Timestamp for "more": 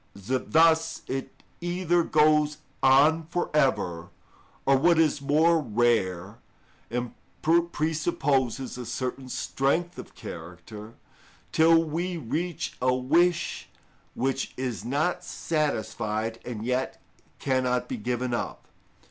5.21-5.59